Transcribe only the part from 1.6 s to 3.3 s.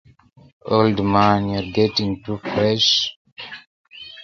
getting too fresh.